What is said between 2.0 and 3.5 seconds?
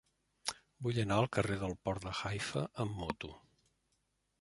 de Haifa amb moto.